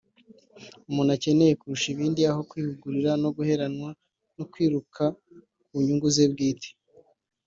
[0.89, 3.89] umuntu akeneye kurusha ibindi aho kwihugiraho no guheranwa
[4.37, 5.03] no kwiruka
[5.67, 6.69] ku nyungu ze bwite